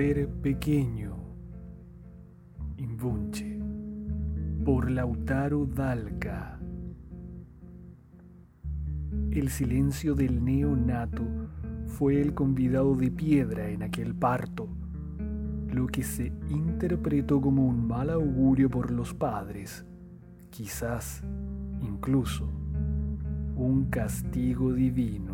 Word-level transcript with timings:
Pequeño. 0.00 1.14
Invunche. 2.78 3.60
Por 4.64 4.90
Lautaro 4.90 5.66
Dalca. 5.66 6.58
El 9.30 9.50
silencio 9.50 10.14
del 10.14 10.42
neonato 10.42 11.22
fue 11.84 12.18
el 12.22 12.32
convidado 12.32 12.94
de 12.94 13.10
piedra 13.10 13.68
en 13.68 13.82
aquel 13.82 14.14
parto, 14.14 14.68
lo 15.68 15.86
que 15.86 16.02
se 16.02 16.32
interpretó 16.48 17.38
como 17.38 17.66
un 17.66 17.86
mal 17.86 18.08
augurio 18.08 18.70
por 18.70 18.90
los 18.90 19.12
padres, 19.12 19.84
quizás 20.48 21.22
incluso 21.82 22.50
un 23.54 23.90
castigo 23.90 24.72
divino. 24.72 25.29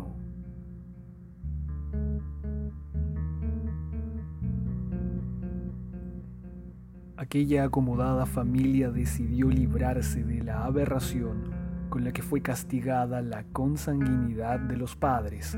Aquella 7.17 7.65
acomodada 7.65 8.27
familia 8.27 8.91
decidió 8.91 9.49
librarse 9.49 10.23
de 10.23 10.43
la 10.43 10.65
aberración 10.65 11.51
con 11.89 12.03
la 12.03 12.11
que 12.11 12.21
fue 12.21 12.41
castigada 12.41 13.21
la 13.21 13.43
consanguinidad 13.45 14.59
de 14.59 14.77
los 14.77 14.95
padres. 14.95 15.57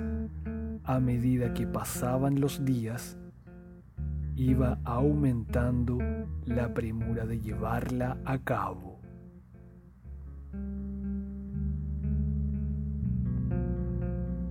A 0.86 1.00
medida 1.00 1.54
que 1.54 1.68
pasaban 1.68 2.40
los 2.40 2.64
días, 2.64 3.18
iba 4.36 4.80
aumentando 4.86 5.98
la 6.46 6.74
premura 6.74 7.26
de 7.26 7.42
llevarla 7.42 8.18
a 8.24 8.38
cabo. 8.38 9.00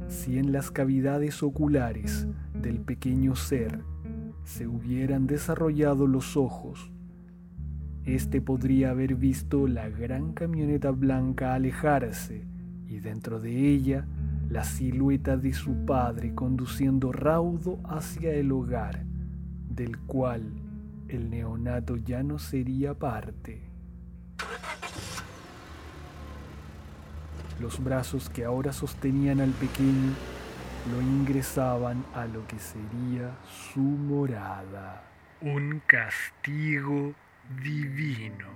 Si 0.08 0.38
en 0.38 0.52
las 0.52 0.70
cavidades 0.70 1.42
oculares 1.42 2.28
del 2.52 2.80
pequeño 2.80 3.34
ser 3.34 3.82
se 4.44 4.66
hubieran 4.66 5.26
desarrollado 5.26 6.06
los 6.06 6.36
ojos, 6.36 6.90
este 8.14 8.40
podría 8.40 8.90
haber 8.90 9.16
visto 9.16 9.66
la 9.66 9.90
gran 9.90 10.32
camioneta 10.32 10.90
blanca 10.92 11.52
alejarse 11.52 12.46
y 12.86 13.00
dentro 13.00 13.38
de 13.38 13.68
ella 13.68 14.06
la 14.48 14.64
silueta 14.64 15.36
de 15.36 15.52
su 15.52 15.84
padre 15.84 16.34
conduciendo 16.34 17.12
raudo 17.12 17.78
hacia 17.84 18.32
el 18.32 18.50
hogar, 18.52 19.04
del 19.68 19.98
cual 19.98 20.54
el 21.08 21.28
neonato 21.28 21.96
ya 21.96 22.22
no 22.22 22.38
sería 22.38 22.94
parte. 22.94 23.60
Los 27.60 27.82
brazos 27.84 28.30
que 28.30 28.46
ahora 28.46 28.72
sostenían 28.72 29.40
al 29.40 29.50
pequeño 29.50 30.14
lo 30.90 31.02
ingresaban 31.02 32.04
a 32.14 32.24
lo 32.26 32.46
que 32.46 32.58
sería 32.58 33.36
su 33.74 33.80
morada. 33.80 35.02
Un 35.42 35.82
castigo 35.86 37.14
divino. 37.62 38.46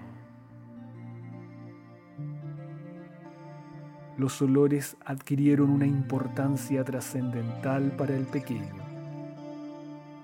Los 4.19 4.43
olores 4.43 4.97
adquirieron 5.05 5.71
una 5.71 5.87
importancia 5.87 6.85
trascendental 6.85 7.93
para 7.97 8.15
el 8.15 8.27
pequeño, 8.27 8.75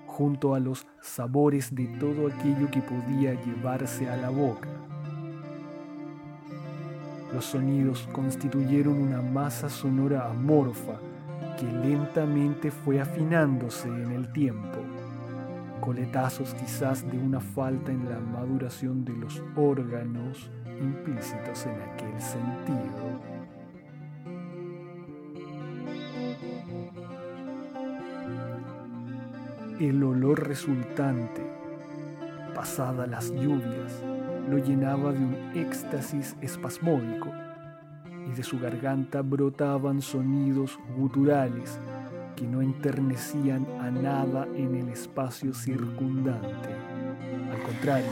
junto 0.05 0.53
a 0.53 0.59
los 0.59 0.85
sabores 1.01 1.73
de 1.73 1.87
todo 1.99 2.27
aquello 2.27 2.69
que 2.71 2.81
podía 2.81 3.33
llevarse 3.43 4.07
a 4.07 4.15
la 4.15 4.29
boca. 4.29 4.69
Los 7.33 7.45
sonidos 7.45 8.07
constituyeron 8.11 9.01
una 9.01 9.21
masa 9.21 9.69
sonora 9.69 10.29
amorfa 10.29 10.99
que 11.59 11.65
lentamente 11.65 12.71
fue 12.71 13.01
afinándose 13.01 13.87
en 13.87 14.11
el 14.11 14.31
tiempo 14.31 14.78
coletazos 15.89 16.53
quizás 16.53 17.03
de 17.09 17.17
una 17.17 17.39
falta 17.39 17.91
en 17.91 18.07
la 18.07 18.19
maduración 18.19 19.03
de 19.03 19.11
los 19.13 19.41
órganos 19.55 20.51
implícitos 20.79 21.65
en 21.65 21.81
aquel 21.81 22.21
sentido. 22.21 23.19
El 29.79 30.03
olor 30.03 30.47
resultante, 30.47 31.41
pasada 32.53 33.07
las 33.07 33.31
lluvias, 33.31 34.03
lo 34.47 34.59
llenaba 34.59 35.11
de 35.11 35.17
un 35.17 35.35
éxtasis 35.55 36.35
espasmódico 36.39 37.29
y 38.27 38.35
de 38.35 38.43
su 38.43 38.59
garganta 38.59 39.23
brotaban 39.23 40.03
sonidos 40.03 40.77
guturales 40.95 41.79
que 42.39 42.47
no 42.47 42.61
enternecían 42.61 43.67
a 43.81 43.91
nada 43.91 44.47
en 44.55 44.73
el 44.73 44.87
espacio 44.87 45.53
circundante. 45.53 46.69
Al 47.51 47.61
contrario, 47.63 48.11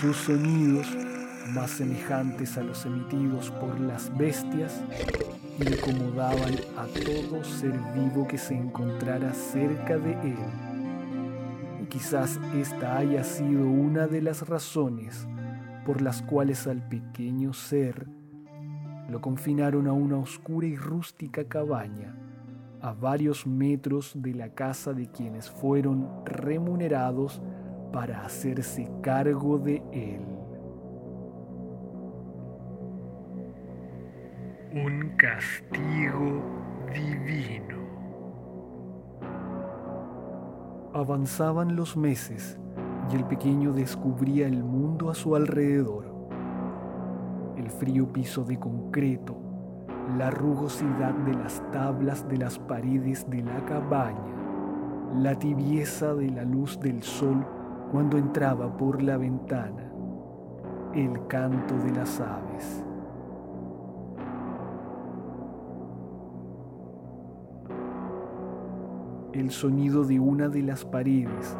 sus 0.00 0.16
sonidos, 0.16 0.86
más 1.52 1.72
semejantes 1.72 2.56
a 2.56 2.62
los 2.62 2.86
emitidos 2.86 3.50
por 3.50 3.80
las 3.80 4.16
bestias, 4.16 4.80
incomodaban 5.58 6.54
a 6.76 6.86
todo 6.86 7.42
ser 7.42 7.72
vivo 7.96 8.28
que 8.28 8.38
se 8.38 8.54
encontrara 8.54 9.32
cerca 9.32 9.98
de 9.98 10.12
él. 10.12 10.38
Y 11.82 11.86
quizás 11.86 12.38
esta 12.54 12.98
haya 12.98 13.24
sido 13.24 13.66
una 13.66 14.06
de 14.06 14.22
las 14.22 14.48
razones 14.48 15.26
por 15.84 16.02
las 16.02 16.22
cuales 16.22 16.68
al 16.68 16.88
pequeño 16.88 17.52
ser 17.52 18.06
lo 19.08 19.20
confinaron 19.20 19.88
a 19.88 19.92
una 19.92 20.18
oscura 20.18 20.68
y 20.68 20.76
rústica 20.76 21.42
cabaña 21.42 22.14
a 22.80 22.92
varios 22.92 23.46
metros 23.46 24.12
de 24.14 24.34
la 24.34 24.50
casa 24.50 24.92
de 24.92 25.06
quienes 25.08 25.50
fueron 25.50 26.08
remunerados 26.24 27.40
para 27.92 28.24
hacerse 28.24 28.88
cargo 29.02 29.58
de 29.58 29.82
él. 29.92 30.20
Un 34.72 35.16
castigo 35.16 36.42
divino. 36.92 37.78
Avanzaban 40.92 41.74
los 41.74 41.96
meses 41.96 42.58
y 43.10 43.16
el 43.16 43.24
pequeño 43.24 43.72
descubría 43.72 44.46
el 44.46 44.62
mundo 44.62 45.10
a 45.10 45.14
su 45.14 45.34
alrededor. 45.34 46.06
El 47.56 47.70
frío 47.70 48.12
piso 48.12 48.44
de 48.44 48.58
concreto, 48.58 49.47
la 50.16 50.30
rugosidad 50.30 51.12
de 51.26 51.34
las 51.34 51.62
tablas 51.70 52.26
de 52.28 52.38
las 52.38 52.58
paredes 52.58 53.28
de 53.28 53.42
la 53.42 53.64
cabaña, 53.66 54.16
la 55.14 55.34
tibieza 55.38 56.14
de 56.14 56.30
la 56.30 56.44
luz 56.44 56.80
del 56.80 57.02
sol 57.02 57.44
cuando 57.92 58.16
entraba 58.16 58.74
por 58.76 59.02
la 59.02 59.18
ventana, 59.18 59.92
el 60.94 61.26
canto 61.26 61.76
de 61.78 61.92
las 61.92 62.20
aves. 62.20 62.84
El 69.34 69.50
sonido 69.50 70.04
de 70.04 70.18
una 70.18 70.48
de 70.48 70.62
las 70.62 70.84
paredes 70.84 71.56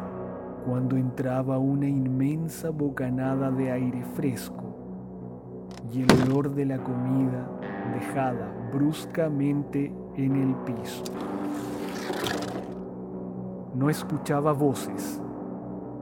cuando 0.65 0.97
entraba 0.97 1.59
una 1.59 1.87
inmensa 1.87 2.71
bocanada 2.71 3.51
de 3.51 3.71
aire 3.71 4.03
fresco 4.15 4.58
y 5.91 6.01
el 6.01 6.07
olor 6.23 6.53
de 6.53 6.65
la 6.65 6.77
comida 6.77 7.49
dejada 7.93 8.51
bruscamente 8.73 9.91
en 10.15 10.35
el 10.35 10.55
piso. 10.65 11.03
No 13.75 13.89
escuchaba 13.89 14.51
voces, 14.51 15.21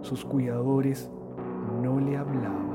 sus 0.01 0.25
cuidadores 0.25 1.09
no 1.81 1.99
le 1.99 2.17
hablaban. 2.17 2.67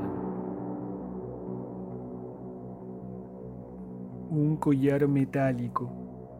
Un 4.29 4.57
collar 4.57 5.07
metálico 5.07 5.91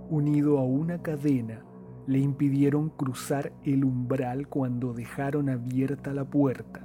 unido 0.10 0.58
a 0.58 0.64
una 0.64 1.02
cadena 1.02 1.64
le 2.08 2.20
impidieron 2.20 2.90
cruzar 2.90 3.54
el 3.64 3.86
umbral 3.86 4.48
cuando 4.48 4.94
dejaron 4.94 5.50
abierta 5.50 6.14
la 6.14 6.26
puerta 6.26 6.82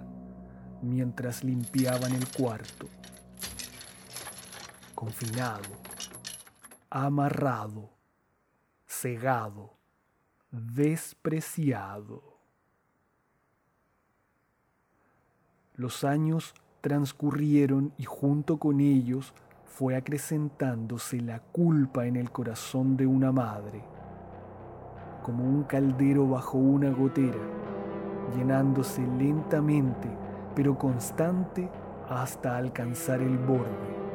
mientras 0.83 1.43
limpiaban 1.43 2.13
el 2.13 2.27
cuarto. 2.29 2.87
Confinado, 4.99 5.69
amarrado, 6.91 7.89
cegado, 8.85 9.75
despreciado. 10.51 12.21
Los 15.77 16.03
años 16.03 16.53
transcurrieron 16.81 17.93
y 17.97 18.07
junto 18.07 18.59
con 18.59 18.81
ellos 18.81 19.35
fue 19.67 19.95
acrecentándose 19.95 21.21
la 21.21 21.39
culpa 21.39 22.07
en 22.07 22.17
el 22.17 22.33
corazón 22.33 22.97
de 22.97 23.07
una 23.07 23.31
madre 23.31 23.85
como 25.23 25.45
un 25.45 25.63
caldero 25.63 26.27
bajo 26.27 26.59
una 26.59 26.91
gotera, 26.91 27.39
llenándose 28.37 29.07
lentamente 29.17 30.09
pero 30.57 30.77
constante 30.77 31.71
hasta 32.09 32.57
alcanzar 32.57 33.21
el 33.21 33.39
borde, 33.39 34.08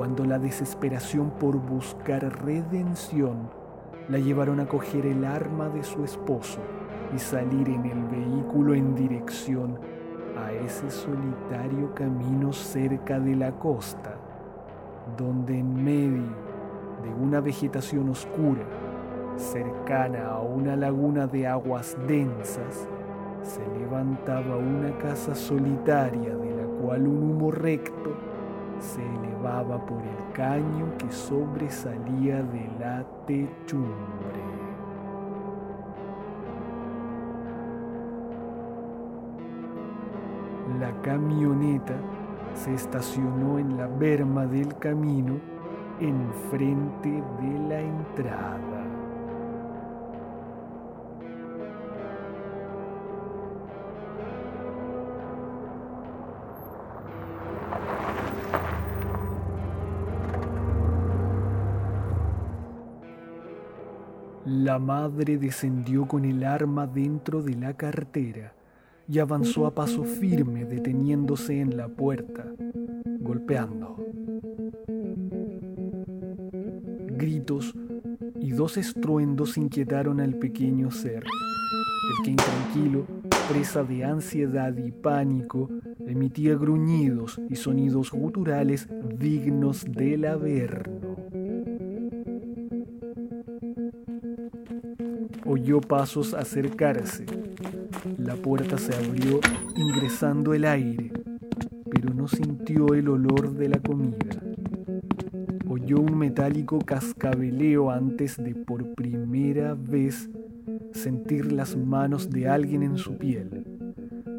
cuando 0.00 0.24
la 0.24 0.38
desesperación 0.38 1.28
por 1.32 1.58
buscar 1.58 2.42
redención 2.42 3.50
la 4.08 4.16
llevaron 4.16 4.58
a 4.58 4.66
coger 4.66 5.04
el 5.04 5.26
arma 5.26 5.68
de 5.68 5.82
su 5.82 6.02
esposo 6.04 6.58
y 7.14 7.18
salir 7.18 7.68
en 7.68 7.84
el 7.84 8.04
vehículo 8.04 8.72
en 8.72 8.94
dirección 8.94 9.78
a 10.42 10.52
ese 10.52 10.90
solitario 10.90 11.94
camino 11.94 12.50
cerca 12.50 13.20
de 13.20 13.36
la 13.36 13.52
costa, 13.52 14.14
donde 15.18 15.58
en 15.58 15.84
medio 15.84 16.34
de 17.02 17.12
una 17.22 17.42
vegetación 17.42 18.08
oscura 18.08 18.64
cercana 19.36 20.30
a 20.30 20.40
una 20.40 20.76
laguna 20.76 21.26
de 21.26 21.46
aguas 21.46 21.94
densas, 22.08 22.88
se 23.42 23.60
levantaba 23.78 24.56
una 24.56 24.96
casa 24.96 25.34
solitaria 25.34 26.34
de 26.34 26.56
la 26.56 26.64
cual 26.80 27.06
un 27.06 27.22
humo 27.22 27.50
recto 27.50 28.30
se 28.80 29.02
elevaba 29.04 29.84
por 29.84 30.00
el 30.02 30.32
caño 30.32 30.86
que 30.98 31.10
sobresalía 31.12 32.42
de 32.42 32.70
la 32.78 33.04
techumbre. 33.26 34.40
La 40.78 40.92
camioneta 41.02 41.94
se 42.54 42.74
estacionó 42.74 43.58
en 43.58 43.76
la 43.76 43.86
berma 43.86 44.46
del 44.46 44.74
camino 44.78 45.38
enfrente 46.00 47.22
de 47.40 47.58
la 47.68 47.80
entrada. 47.80 48.69
La 64.70 64.78
madre 64.78 65.36
descendió 65.36 66.06
con 66.06 66.24
el 66.24 66.44
arma 66.44 66.86
dentro 66.86 67.42
de 67.42 67.56
la 67.56 67.76
cartera 67.76 68.54
y 69.08 69.18
avanzó 69.18 69.66
a 69.66 69.74
paso 69.74 70.04
firme 70.04 70.64
deteniéndose 70.64 71.60
en 71.60 71.76
la 71.76 71.88
puerta, 71.88 72.46
golpeando. 73.18 73.96
Gritos 77.16 77.74
y 78.38 78.52
dos 78.52 78.76
estruendos 78.76 79.56
inquietaron 79.56 80.20
al 80.20 80.36
pequeño 80.36 80.92
ser, 80.92 81.24
el 81.24 82.24
que 82.24 82.30
intranquilo, 82.30 83.06
presa 83.48 83.82
de 83.82 84.04
ansiedad 84.04 84.76
y 84.76 84.92
pánico, 84.92 85.68
emitía 86.06 86.54
gruñidos 86.54 87.40
y 87.48 87.56
sonidos 87.56 88.12
guturales 88.12 88.88
dignos 89.18 89.84
del 89.84 90.26
averno. 90.26 91.09
Oyó 95.60 95.80
pasos 95.82 96.32
acercarse. 96.32 97.26
La 98.16 98.34
puerta 98.34 98.78
se 98.78 98.94
abrió 98.94 99.40
ingresando 99.76 100.54
el 100.54 100.64
aire, 100.64 101.12
pero 101.90 102.14
no 102.14 102.28
sintió 102.28 102.94
el 102.94 103.08
olor 103.08 103.52
de 103.52 103.68
la 103.68 103.78
comida. 103.78 104.42
Oyó 105.68 106.00
un 106.00 106.16
metálico 106.16 106.78
cascabeleo 106.78 107.90
antes 107.90 108.38
de 108.38 108.54
por 108.54 108.94
primera 108.94 109.74
vez 109.74 110.30
sentir 110.92 111.52
las 111.52 111.76
manos 111.76 112.30
de 112.30 112.48
alguien 112.48 112.82
en 112.82 112.96
su 112.96 113.18
piel, 113.18 113.66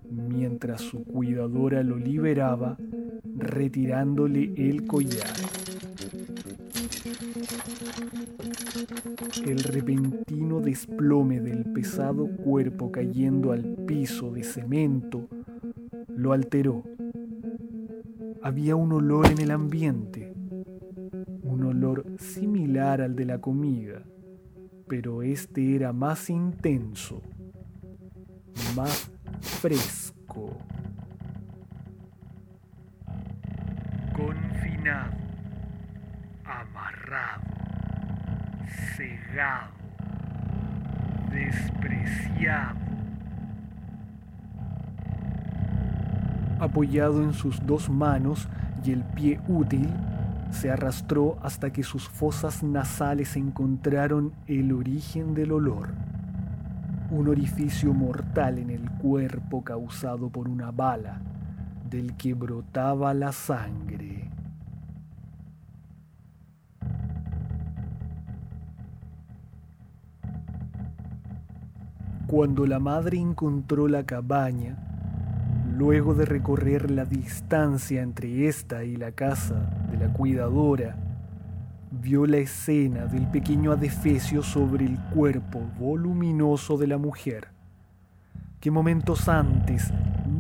mientras 0.10 0.82
su 0.82 1.04
cuidadora 1.04 1.84
lo 1.84 1.98
liberaba 1.98 2.78
retirándole 3.38 4.54
el 4.58 4.88
collar. 4.88 5.36
El 9.46 9.60
repentino 9.64 10.62
desplome 10.62 11.42
del 11.42 11.66
pesado 11.74 12.28
cuerpo 12.28 12.92
cayendo 12.92 13.52
al 13.52 13.64
piso 13.86 14.32
de 14.32 14.44
cemento 14.44 15.28
lo 16.08 16.34
alteró. 16.34 16.84
Había 18.42 18.76
un 18.76 18.94
olor 18.94 19.28
en 19.28 19.40
el 19.40 19.52
ambiente, 19.52 20.34
un 21.44 21.64
olor 21.66 22.06
similar 22.18 23.02
al 23.02 23.16
de 23.16 23.26
la 23.26 23.42
comida, 23.42 24.04
pero 24.88 25.22
este 25.22 25.76
era 25.76 25.92
más 25.92 26.30
intenso, 26.30 27.22
más 28.76 29.12
fresco. 29.42 30.58
Despreciado. 41.32 42.80
Apoyado 46.60 47.24
en 47.24 47.34
sus 47.34 47.66
dos 47.66 47.90
manos 47.90 48.48
y 48.84 48.92
el 48.92 49.04
pie 49.04 49.40
útil, 49.48 49.90
se 50.52 50.70
arrastró 50.70 51.38
hasta 51.42 51.72
que 51.72 51.82
sus 51.82 52.08
fosas 52.10 52.62
nasales 52.62 53.36
encontraron 53.36 54.34
el 54.48 54.74
origen 54.74 55.34
del 55.34 55.54
olor, 55.54 55.90
un 57.10 57.30
orificio 57.30 57.94
mortal 57.94 58.60
en 58.60 58.70
el 58.70 58.90
cuerpo 58.92 59.64
causado 59.64 60.30
por 60.30 60.48
una 60.48 60.72
bala 60.72 61.22
del 61.90 62.16
que 62.16 62.34
brotaba 62.34 63.14
la 63.14 63.32
sangre. 63.32 64.11
Cuando 72.32 72.66
la 72.66 72.80
madre 72.80 73.18
encontró 73.18 73.90
la 73.90 74.06
cabaña, 74.06 74.78
luego 75.76 76.16
de 76.16 76.24
recorrer 76.24 76.90
la 76.90 77.04
distancia 77.04 78.02
entre 78.02 78.48
esta 78.48 78.86
y 78.86 78.96
la 78.96 79.12
casa 79.12 79.70
de 79.92 79.98
la 79.98 80.14
cuidadora, 80.14 80.96
vio 81.92 82.26
la 82.26 82.38
escena 82.38 83.06
del 83.08 83.28
pequeño 83.28 83.74
adefesio 83.74 84.44
sobre 84.44 84.86
el 84.86 84.98
cuerpo 85.14 85.60
voluminoso 85.78 86.78
de 86.78 86.88
la 86.88 86.98
mujer, 86.98 87.50
que 88.62 88.72
momentos 88.72 89.28
antes, 89.28 89.92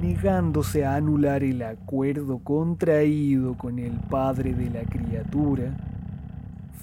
negándose 0.01 0.85
a 0.85 0.95
anular 0.95 1.43
el 1.43 1.61
acuerdo 1.61 2.37
contraído 2.37 3.57
con 3.57 3.79
el 3.79 3.99
padre 3.99 4.53
de 4.53 4.69
la 4.69 4.83
criatura, 4.83 5.75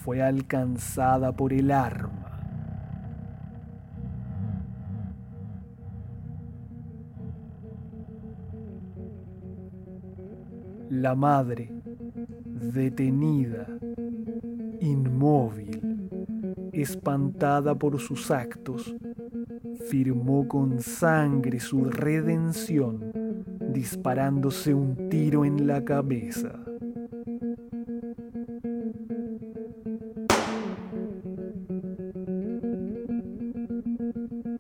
fue 0.05 0.23
alcanzada 0.23 1.33
por 1.33 1.55
el 1.55 1.71
arma 1.71 2.28
La 11.01 11.15
madre, 11.15 11.71
detenida, 12.75 13.69
inmóvil, 14.81 16.11
espantada 16.73 17.77
por 17.77 18.01
sus 18.01 18.33
actos, 18.33 18.97
firmó 19.89 20.49
con 20.49 20.81
sangre 20.81 21.61
su 21.61 21.85
redención 21.85 23.13
disparándose 23.73 24.75
un 24.75 25.09
tiro 25.09 25.45
en 25.45 25.69
la 25.69 25.85
cabeza. 25.85 26.65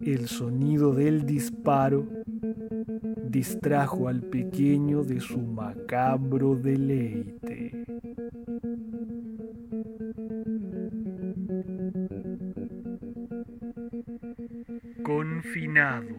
El 0.00 0.28
sonido 0.28 0.94
del 0.94 1.26
disparo 1.26 2.17
distrajo 3.28 4.08
al 4.08 4.22
pequeño 4.22 5.02
de 5.02 5.20
su 5.20 5.38
macabro 5.38 6.54
deleite. 6.54 7.84
Confinado, 15.02 16.16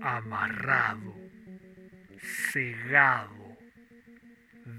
amarrado, 0.00 1.14
cegado, 2.52 3.56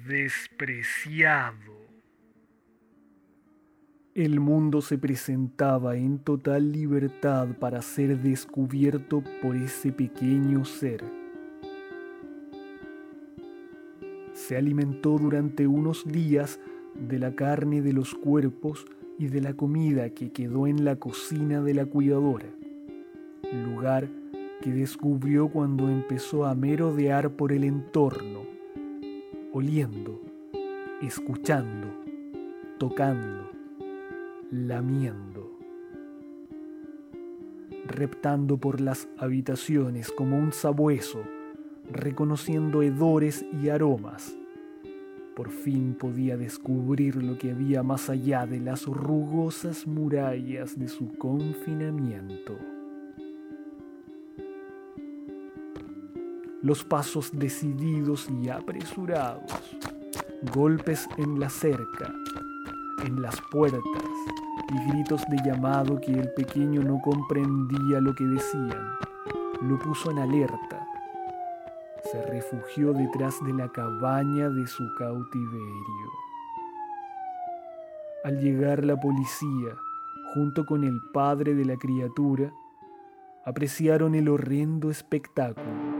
despreciado 0.08 1.75
el 4.16 4.40
mundo 4.40 4.82
se 4.82 4.98
presentaba 4.98 5.98
en 5.98 6.20
total 6.20 6.72
libertad 6.72 7.50
para 7.60 7.82
ser 7.82 8.18
descubierto 8.22 9.22
por 9.42 9.58
ese 9.58 9.92
pequeño 9.92 10.64
ser. 10.64 11.04
Se 14.32 14.56
alimentó 14.56 15.18
durante 15.18 15.68
unos 15.68 16.06
días 16.06 16.62
de 16.94 17.20
la 17.20 17.36
carne 17.36 17.82
de 17.82 17.92
los 17.92 18.16
cuerpos 18.16 18.86
y 19.20 19.28
de 19.28 19.42
la 19.42 19.54
comida 19.54 20.10
que 20.10 20.32
quedó 20.32 20.66
en 20.66 20.86
la 20.86 20.96
cocina 20.96 21.62
de 21.62 21.74
la 21.74 21.86
cuidadora, 21.86 22.48
lugar 23.52 24.08
que 24.62 24.72
descubrió 24.72 25.50
cuando 25.50 25.90
empezó 25.90 26.46
a 26.46 26.56
merodear 26.56 27.32
por 27.32 27.52
el 27.52 27.66
entorno, 27.66 28.44
oliendo, 29.52 30.22
escuchando, 31.02 31.90
tocando 32.78 33.55
lamiendo, 34.52 35.52
reptando 37.86 38.58
por 38.58 38.82
las 38.82 39.08
habitaciones 39.18 40.12
como 40.12 40.38
un 40.38 40.54
sabueso, 40.54 41.24
reconociendo 41.92 42.82
hedores 42.82 43.46
y 43.62 43.70
aromas. 43.70 44.36
Por 45.36 45.50
fin 45.50 45.96
podía 46.00 46.38
descubrir 46.38 47.22
lo 47.22 47.38
que 47.38 47.52
había 47.52 47.84
más 47.84 48.10
allá 48.10 48.46
de 48.46 48.60
las 48.60 48.86
rugosas 48.86 49.86
murallas 49.86 50.80
de 50.80 50.88
su 50.88 51.18
confinamiento. 51.18 52.58
Los 56.62 56.84
pasos 56.86 57.32
decididos 57.38 58.30
y 58.42 58.50
apresurados, 58.50 59.52
golpes 60.54 61.08
en 61.18 61.40
la 61.40 61.50
cerca, 61.50 62.14
en 63.06 63.22
las 63.22 63.40
puertas, 63.52 63.84
y 64.74 64.90
gritos 64.90 65.24
de 65.30 65.38
llamado 65.46 66.00
que 66.00 66.12
el 66.12 66.34
pequeño 66.34 66.82
no 66.82 67.00
comprendía 67.02 68.00
lo 68.02 68.16
que 68.16 68.24
decían. 68.24 68.98
Lo 69.62 69.78
puso 69.80 70.12
en 70.12 70.20
alerta. 70.20 70.88
Se 72.12 72.22
refugió 72.24 72.94
detrás 72.94 73.44
de 73.46 73.54
la 73.54 73.72
cabaña 73.72 74.50
de 74.50 74.66
su 74.68 74.84
cautiverio. 74.98 76.12
Al 78.24 78.40
llegar 78.40 78.84
la 78.84 79.00
policía, 79.00 79.76
junto 80.34 80.66
con 80.66 80.84
el 80.84 81.00
padre 81.14 81.54
de 81.54 81.66
la 81.66 81.78
criatura, 81.78 82.52
apreciaron 83.46 84.16
el 84.16 84.30
horrendo 84.30 84.90
espectáculo. 84.90 85.96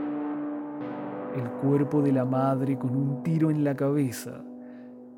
El 1.36 1.48
cuerpo 1.60 2.02
de 2.02 2.12
la 2.12 2.24
madre 2.24 2.78
con 2.78 2.96
un 2.96 3.22
tiro 3.22 3.50
en 3.50 3.62
la 3.62 3.76
cabeza 3.76 4.42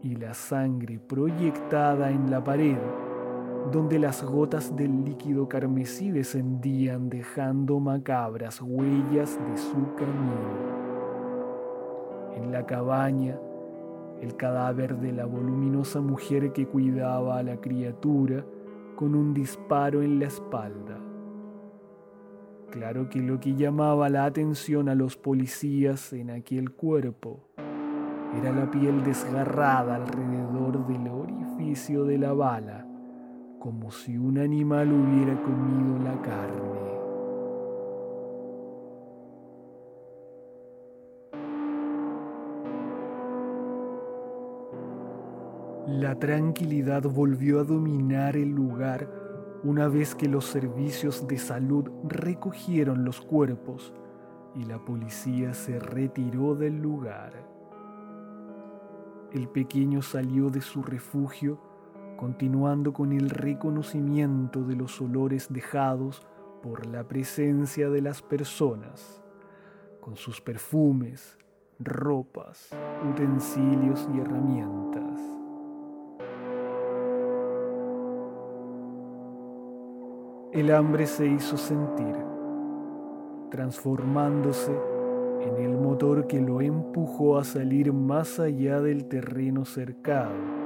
y 0.02 0.16
la 0.16 0.34
sangre 0.34 0.98
proyectada 0.98 2.10
en 2.10 2.30
la 2.30 2.42
pared 2.42 2.76
donde 3.70 3.98
las 3.98 4.22
gotas 4.24 4.74
del 4.76 5.04
líquido 5.04 5.48
carmesí 5.48 6.10
descendían 6.10 7.10
dejando 7.10 7.80
macabras 7.80 8.62
huellas 8.62 9.38
de 9.50 9.56
su 9.58 9.94
camino. 9.94 10.78
En 12.34 12.50
la 12.50 12.64
cabaña, 12.64 13.38
el 14.22 14.36
cadáver 14.36 14.96
de 14.98 15.12
la 15.12 15.26
voluminosa 15.26 16.00
mujer 16.00 16.52
que 16.52 16.66
cuidaba 16.66 17.38
a 17.38 17.42
la 17.42 17.60
criatura 17.60 18.44
con 18.96 19.14
un 19.14 19.34
disparo 19.34 20.02
en 20.02 20.18
la 20.18 20.26
espalda. 20.26 20.98
Claro 22.70 23.08
que 23.08 23.20
lo 23.20 23.38
que 23.40 23.54
llamaba 23.54 24.08
la 24.08 24.24
atención 24.24 24.88
a 24.88 24.94
los 24.94 25.16
policías 25.16 26.12
en 26.12 26.30
aquel 26.30 26.72
cuerpo 26.72 27.40
era 28.38 28.52
la 28.52 28.70
piel 28.70 29.02
desgarrada 29.04 29.96
alrededor 29.96 30.86
del 30.86 31.08
orificio 31.08 32.04
de 32.04 32.18
la 32.18 32.32
bala 32.32 32.87
como 33.58 33.90
si 33.90 34.16
un 34.16 34.38
animal 34.38 34.92
hubiera 34.92 35.40
comido 35.42 35.98
la 35.98 36.20
carne. 36.22 36.78
La 45.86 46.18
tranquilidad 46.18 47.02
volvió 47.02 47.60
a 47.60 47.64
dominar 47.64 48.36
el 48.36 48.50
lugar 48.50 49.08
una 49.64 49.88
vez 49.88 50.14
que 50.14 50.28
los 50.28 50.44
servicios 50.44 51.26
de 51.26 51.38
salud 51.38 51.90
recogieron 52.04 53.04
los 53.04 53.20
cuerpos 53.20 53.92
y 54.54 54.64
la 54.64 54.78
policía 54.84 55.54
se 55.54 55.78
retiró 55.80 56.54
del 56.54 56.80
lugar. 56.80 57.32
El 59.32 59.48
pequeño 59.48 60.02
salió 60.02 60.50
de 60.50 60.60
su 60.60 60.82
refugio 60.82 61.67
continuando 62.18 62.92
con 62.92 63.12
el 63.12 63.30
reconocimiento 63.30 64.64
de 64.64 64.74
los 64.74 65.00
olores 65.00 65.46
dejados 65.50 66.26
por 66.64 66.84
la 66.86 67.06
presencia 67.06 67.88
de 67.90 68.02
las 68.02 68.22
personas, 68.22 69.22
con 70.00 70.16
sus 70.16 70.40
perfumes, 70.40 71.38
ropas, 71.78 72.70
utensilios 73.08 74.08
y 74.12 74.18
herramientas. 74.18 75.20
El 80.52 80.74
hambre 80.74 81.06
se 81.06 81.28
hizo 81.28 81.56
sentir, 81.56 82.16
transformándose 83.52 84.76
en 85.42 85.56
el 85.64 85.78
motor 85.78 86.26
que 86.26 86.40
lo 86.40 86.60
empujó 86.60 87.38
a 87.38 87.44
salir 87.44 87.92
más 87.92 88.40
allá 88.40 88.80
del 88.80 89.04
terreno 89.04 89.64
cercado 89.64 90.57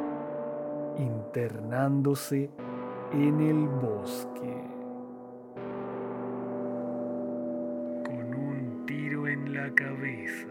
internándose 0.98 2.50
en 3.12 3.40
el 3.40 3.68
bosque. 3.68 4.64
Con 8.04 8.34
un 8.34 8.84
tiro 8.86 9.26
en 9.26 9.54
la 9.54 9.74
cabeza. 9.74 10.48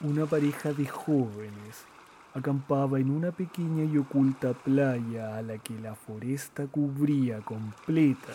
Una 0.00 0.26
pareja 0.26 0.72
de 0.72 0.86
jóvenes 0.86 1.86
acampaba 2.34 2.98
en 2.98 3.10
una 3.10 3.30
pequeña 3.30 3.84
y 3.84 3.96
oculta 3.96 4.52
playa 4.52 5.36
a 5.36 5.42
la 5.42 5.58
que 5.58 5.78
la 5.78 5.94
foresta 5.94 6.66
cubría 6.66 7.40
completa, 7.40 8.32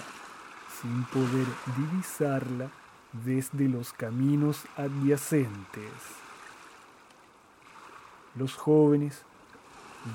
sin 0.82 1.04
poder 1.06 1.46
divisarla 1.78 2.70
desde 3.26 3.68
los 3.68 3.92
caminos 3.92 4.64
adyacentes. 4.78 5.92
Los 8.36 8.56
jóvenes 8.56 9.26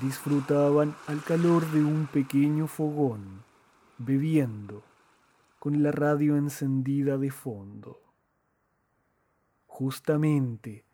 disfrutaban 0.01 0.95
al 1.05 1.21
calor 1.23 1.69
de 1.71 1.83
un 1.83 2.07
pequeño 2.07 2.65
fogón, 2.65 3.43
bebiendo, 3.99 4.83
con 5.59 5.83
la 5.83 5.91
radio 5.91 6.37
encendida 6.37 7.17
de 7.19 7.29
fondo. 7.29 7.99
Justamente 9.67 10.84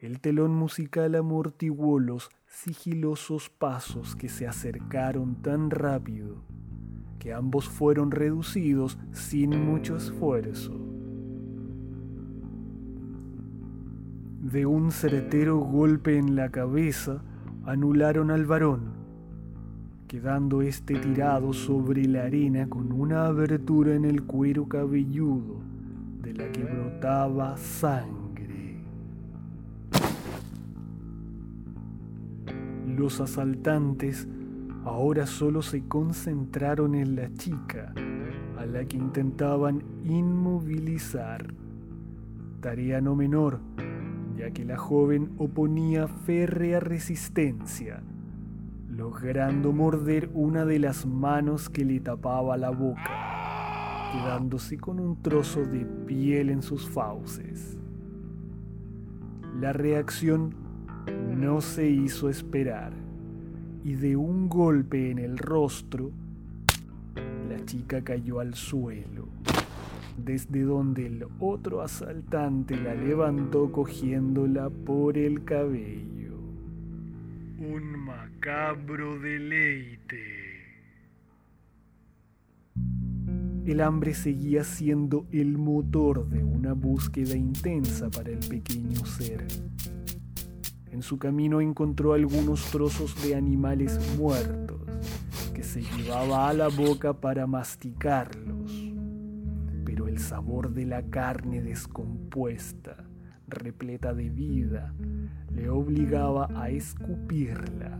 el 0.00 0.18
telón 0.20 0.54
musical 0.54 1.14
amortiguó 1.14 1.98
los 2.00 2.30
sigilosos 2.46 3.50
pasos 3.50 4.16
que 4.16 4.30
se 4.30 4.46
acercaron 4.46 5.42
tan 5.42 5.70
rápido 5.70 6.36
que 7.18 7.34
ambos 7.34 7.68
fueron 7.68 8.10
reducidos 8.10 8.98
sin 9.12 9.50
mucho 9.62 9.96
esfuerzo. 9.96 10.72
De 14.40 14.64
un 14.64 14.90
certero 14.90 15.58
golpe 15.58 16.16
en 16.16 16.34
la 16.34 16.50
cabeza 16.50 17.22
anularon 17.66 18.30
al 18.30 18.46
varón, 18.46 18.94
quedando 20.08 20.62
éste 20.62 20.94
tirado 20.94 21.52
sobre 21.52 22.06
la 22.06 22.22
arena 22.22 22.70
con 22.70 22.90
una 22.90 23.26
abertura 23.26 23.94
en 23.94 24.06
el 24.06 24.22
cuero 24.22 24.66
cabelludo 24.66 25.60
de 26.22 26.32
la 26.32 26.50
que 26.50 26.64
brotaba 26.64 27.58
sangre. 27.58 28.19
Los 33.00 33.18
asaltantes 33.22 34.28
ahora 34.84 35.24
solo 35.26 35.62
se 35.62 35.88
concentraron 35.88 36.94
en 36.94 37.16
la 37.16 37.32
chica, 37.32 37.94
a 38.58 38.66
la 38.66 38.84
que 38.84 38.98
intentaban 38.98 39.82
inmovilizar. 40.04 41.46
Tarea 42.60 43.00
no 43.00 43.16
menor, 43.16 43.60
ya 44.36 44.50
que 44.50 44.66
la 44.66 44.76
joven 44.76 45.32
oponía 45.38 46.08
férrea 46.08 46.78
resistencia, 46.78 48.02
logrando 48.86 49.72
morder 49.72 50.30
una 50.34 50.66
de 50.66 50.78
las 50.78 51.06
manos 51.06 51.70
que 51.70 51.86
le 51.86 52.00
tapaba 52.00 52.58
la 52.58 52.68
boca, 52.68 54.12
quedándose 54.12 54.76
con 54.76 55.00
un 55.00 55.22
trozo 55.22 55.64
de 55.64 55.86
piel 55.86 56.50
en 56.50 56.60
sus 56.60 56.86
fauces. 56.86 57.78
La 59.58 59.72
reacción 59.72 60.69
no 61.06 61.60
se 61.60 61.88
hizo 61.88 62.28
esperar 62.28 62.92
y 63.84 63.94
de 63.94 64.16
un 64.16 64.48
golpe 64.48 65.10
en 65.10 65.18
el 65.18 65.38
rostro, 65.38 66.10
la 67.48 67.64
chica 67.64 68.02
cayó 68.02 68.40
al 68.40 68.54
suelo 68.54 69.28
desde 70.24 70.62
donde 70.62 71.06
el 71.06 71.26
otro 71.38 71.82
asaltante 71.82 72.76
la 72.76 72.94
levantó 72.94 73.70
cogiéndola 73.72 74.70
por 74.70 75.16
el 75.16 75.44
cabello. 75.44 76.38
Un 77.58 78.04
macabro 78.04 79.18
deleite. 79.18 80.40
El 83.66 83.80
hambre 83.80 84.14
seguía 84.14 84.64
siendo 84.64 85.26
el 85.30 85.58
motor 85.58 86.28
de 86.28 86.42
una 86.42 86.72
búsqueda 86.72 87.36
intensa 87.36 88.10
para 88.10 88.30
el 88.30 88.38
pequeño 88.38 89.04
ser. 89.04 89.46
En 91.00 91.02
su 91.02 91.18
camino 91.18 91.62
encontró 91.62 92.12
algunos 92.12 92.70
trozos 92.70 93.22
de 93.22 93.34
animales 93.34 93.98
muertos 94.18 94.82
que 95.54 95.62
se 95.62 95.80
llevaba 95.80 96.46
a 96.46 96.52
la 96.52 96.68
boca 96.68 97.14
para 97.14 97.46
masticarlos 97.46 98.90
el 100.10 100.18
sabor 100.18 100.74
de 100.74 100.86
la 100.86 101.02
carne 101.02 101.62
descompuesta, 101.62 102.96
repleta 103.46 104.12
de 104.12 104.28
vida, 104.28 104.92
le 105.54 105.68
obligaba 105.68 106.48
a 106.54 106.68
escupirla. 106.70 107.96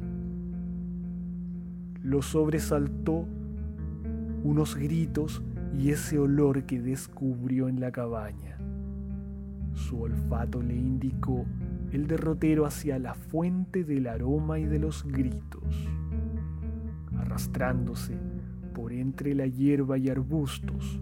Lo 2.02 2.20
sobresaltó 2.20 3.26
unos 4.42 4.74
gritos 4.74 5.40
y 5.72 5.90
ese 5.90 6.18
olor 6.18 6.64
que 6.64 6.80
descubrió 6.80 7.68
en 7.68 7.78
la 7.78 7.92
cabaña. 7.92 8.58
Su 9.74 10.02
olfato 10.02 10.60
le 10.62 10.74
indicó 10.74 11.46
el 11.92 12.06
derrotero 12.06 12.66
hacia 12.66 12.98
la 12.98 13.14
fuente 13.14 13.84
del 13.84 14.06
aroma 14.06 14.58
y 14.58 14.66
de 14.66 14.78
los 14.78 15.04
gritos. 15.04 15.88
Arrastrándose 17.18 18.16
por 18.74 18.92
entre 18.92 19.34
la 19.34 19.46
hierba 19.46 19.98
y 19.98 20.08
arbustos, 20.08 21.00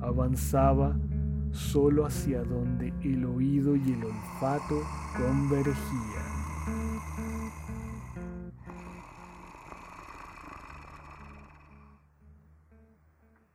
avanzaba 0.00 0.96
solo 1.52 2.04
hacia 2.04 2.42
donde 2.42 2.92
el 3.02 3.24
oído 3.24 3.76
y 3.76 3.92
el 3.92 4.04
olfato 4.04 4.82
convergían. 5.16 6.34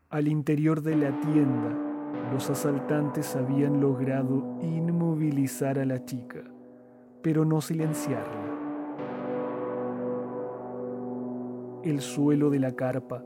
Al 0.10 0.28
interior 0.28 0.82
de 0.82 0.96
la 0.96 1.20
tienda, 1.20 1.78
los 2.34 2.50
asaltantes 2.50 3.36
habían 3.36 3.80
logrado 3.80 4.58
inmovilizar 4.62 5.78
a 5.78 5.86
la 5.86 6.04
chica, 6.04 6.44
pero 7.22 7.46
no 7.46 7.62
silenciarla. 7.62 8.50
El 11.84 12.02
suelo 12.02 12.50
de 12.50 12.60
la 12.60 12.74
carpa 12.74 13.24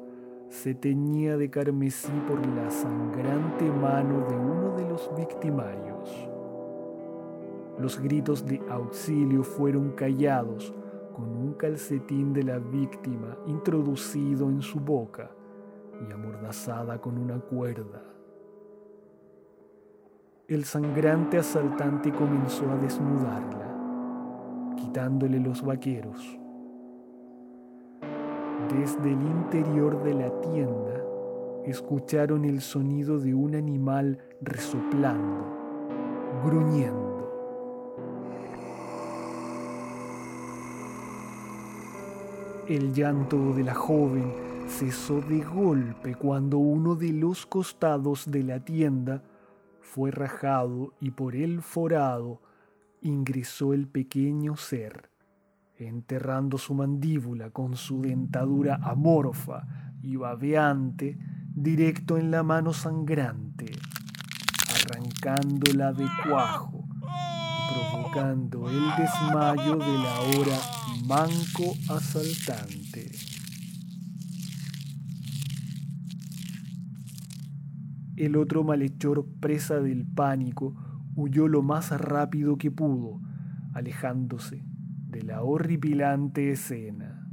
se 0.50 0.76
teñía 0.76 1.38
de 1.38 1.50
carmesí 1.50 2.12
por 2.28 2.46
la 2.46 2.70
sangrante 2.70 3.66
mano 3.72 4.28
de 4.30 4.36
uno 4.36 4.76
de 4.78 4.88
los 4.88 5.10
victimarios. 5.18 6.30
Los 7.80 8.00
gritos 8.00 8.46
de 8.46 8.62
auxilio 8.70 9.44
fueron 9.44 9.94
callados 9.94 10.74
con 11.16 11.30
un 11.30 11.54
calcetín 11.54 12.34
de 12.34 12.44
la 12.44 12.60
víctima 12.60 13.38
introducido 13.48 14.50
en 14.50 14.62
su 14.62 14.80
boca 14.80 15.32
y 16.08 16.12
amordazada 16.12 17.00
con 17.00 17.18
una 17.18 17.40
cuerda. 17.40 18.04
El 20.48 20.66
sangrante 20.66 21.38
asaltante 21.38 22.12
comenzó 22.12 22.70
a 22.70 22.76
desnudarla, 22.76 23.63
quitándole 24.76 25.40
los 25.40 25.62
vaqueros 25.62 26.40
desde 28.72 29.12
el 29.12 29.22
interior 29.22 30.02
de 30.04 30.14
la 30.14 30.42
tienda 30.42 31.04
escucharon 31.66 32.46
el 32.46 32.62
sonido 32.62 33.20
de 33.20 33.34
un 33.34 33.56
animal 33.56 34.20
resoplando, 34.42 35.46
gruñendo. 36.44 37.14
El 42.68 42.94
llanto 42.94 43.54
de 43.54 43.64
la 43.64 43.74
joven 43.74 44.34
cesó 44.68 45.22
de 45.22 45.42
golpe 45.42 46.16
cuando 46.16 46.58
uno 46.58 46.96
de 46.96 47.12
los 47.12 47.46
costados 47.46 48.32
de 48.32 48.44
la 48.44 48.60
tienda 48.60 49.24
fue 49.82 50.10
rajado 50.12 50.94
y 51.00 51.12
por 51.12 51.36
el 51.36 51.62
forado 51.62 52.42
ingresó 53.04 53.74
el 53.74 53.88
pequeño 53.88 54.56
ser 54.56 55.12
enterrando 55.78 56.58
su 56.58 56.74
mandíbula 56.74 57.50
con 57.50 57.76
su 57.76 58.02
dentadura 58.02 58.80
amorfa 58.82 59.68
y 60.02 60.16
babeante 60.16 61.18
directo 61.56 62.18
en 62.18 62.32
la 62.32 62.44
mano 62.44 62.74
sangrante, 62.74 63.72
arrancándola 64.70 65.94
de 65.94 66.08
cuajo 66.28 66.86
y 67.02 67.74
provocando 67.74 68.70
el 68.70 68.84
desmayo 68.98 69.76
de 69.78 69.98
la 69.98 70.16
ahora 70.16 70.58
manco 71.06 71.76
asaltante. 71.90 73.12
El 78.16 78.38
otro 78.38 78.64
malhechor, 78.64 79.26
presa 79.40 79.80
del 79.80 80.06
pánico, 80.06 80.76
huyó 81.16 81.48
lo 81.48 81.62
más 81.62 81.92
rápido 82.00 82.58
que 82.58 82.72
pudo, 82.72 83.22
alejándose 83.74 84.64
de 85.10 85.22
la 85.24 85.44
horripilante 85.44 86.52
escena. 86.52 87.28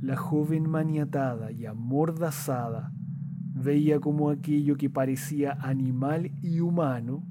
La 0.00 0.16
joven 0.16 0.68
maniatada 0.68 1.50
y 1.50 1.66
amordazada 1.66 2.92
veía 3.54 3.98
como 3.98 4.30
aquello 4.30 4.76
que 4.76 4.88
parecía 4.88 5.52
animal 5.60 6.30
y 6.42 6.60
humano 6.60 7.24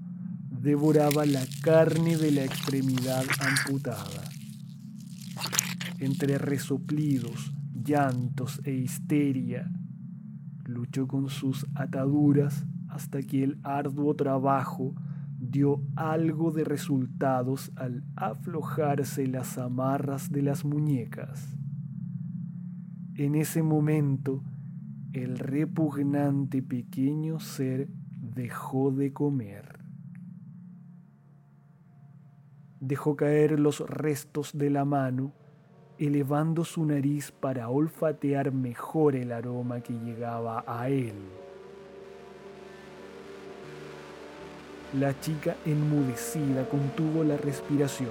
devoraba 0.50 1.26
la 1.26 1.46
carne 1.62 2.18
de 2.18 2.32
la 2.32 2.44
extremidad 2.44 3.24
amputada. 3.40 4.24
Entre 6.00 6.38
resoplidos, 6.38 7.54
llantos 7.82 8.60
e 8.66 8.72
histeria, 8.74 9.72
luchó 10.66 11.08
con 11.08 11.30
sus 11.30 11.66
ataduras 11.76 12.66
hasta 12.90 13.22
que 13.22 13.44
el 13.44 13.60
arduo 13.64 14.16
trabajo 14.16 14.94
dio 15.40 15.82
algo 15.96 16.52
de 16.52 16.64
resultados 16.64 17.72
al 17.76 18.04
aflojarse 18.16 19.28
las 19.28 19.58
amarras 19.58 20.32
de 20.32 20.42
las 20.42 20.66
muñecas. 20.66 21.56
En 23.16 23.36
ese 23.36 23.64
momento, 23.64 24.44
el 25.14 25.40
repugnante 25.40 26.62
pequeño 26.62 27.40
ser 27.40 27.88
dejó 28.20 28.92
de 28.92 29.14
comer. 29.14 29.80
Dejó 32.82 33.16
caer 33.16 33.60
los 33.60 33.80
restos 33.90 34.58
de 34.58 34.70
la 34.70 34.84
mano, 34.84 35.34
elevando 35.98 36.66
su 36.66 36.86
nariz 36.86 37.32
para 37.32 37.70
olfatear 37.70 38.52
mejor 38.52 39.16
el 39.16 39.32
aroma 39.32 39.82
que 39.82 39.94
llegaba 39.94 40.64
a 40.68 40.90
él. 40.90 41.14
La 45.00 45.20
chica 45.20 45.56
enmudecida 45.66 46.68
contuvo 46.70 47.24
la 47.24 47.38
respiración, 47.38 48.10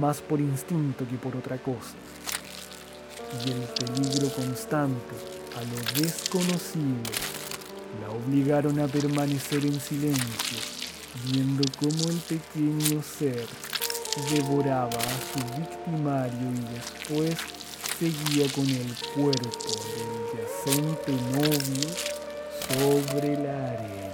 más 0.00 0.20
por 0.20 0.40
instinto 0.40 1.06
que 1.08 1.16
por 1.16 1.36
otra 1.36 1.58
cosa. 1.58 1.94
Y 3.44 3.50
el 3.50 3.62
peligro 3.62 4.28
constante 4.34 5.14
a 5.56 5.62
lo 5.62 6.02
desconocido 6.02 7.02
la 8.00 8.10
obligaron 8.10 8.78
a 8.80 8.86
permanecer 8.86 9.64
en 9.64 9.80
silencio, 9.80 10.58
viendo 11.32 11.62
cómo 11.78 12.10
el 12.10 12.18
pequeño 12.18 13.02
ser 13.02 13.46
devoraba 14.30 14.88
a 14.88 15.20
su 15.32 15.38
victimario 15.58 16.50
y 16.50 16.74
después 16.74 17.36
seguía 17.98 18.46
con 18.52 18.68
el 18.68 18.94
cuerpo 19.14 19.50
del 19.50 20.40
yacido. 20.40 20.46
inocente 20.66 21.12
novio 21.32 21.88
sobre 22.68 23.38
la 23.38 23.70
arena. 23.70 24.06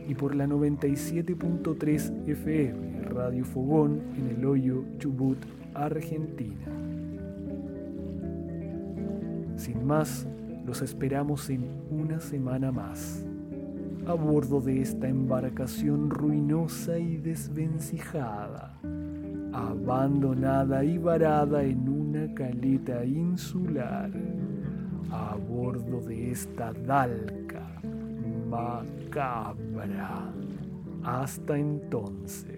y 0.08 0.14
por 0.14 0.34
la 0.34 0.46
97.3 0.46 2.28
FM 2.28 3.02
Radio 3.02 3.44
Fogón 3.44 4.00
en 4.16 4.36
el 4.36 4.46
Hoyo 4.46 4.84
Chubut, 4.98 5.38
Argentina. 5.74 6.72
Sin 9.56 9.86
más, 9.86 10.26
los 10.66 10.82
esperamos 10.82 11.48
en 11.48 11.64
una 11.90 12.18
semana 12.18 12.72
más, 12.72 13.24
a 14.06 14.14
bordo 14.14 14.60
de 14.60 14.80
esta 14.82 15.08
embarcación 15.08 16.10
ruinosa 16.10 16.98
y 16.98 17.16
desvencijada, 17.18 18.78
abandonada 19.52 20.82
y 20.84 20.98
varada 20.98 21.62
en 21.62 21.88
una 21.88 22.34
caleta 22.34 23.04
insular, 23.04 24.10
a 25.10 25.36
bordo 25.36 26.00
de 26.00 26.32
esta 26.32 26.72
dalca 26.72 27.66
macabra. 28.48 30.32
Hasta 31.02 31.56
entonces. 31.56 32.55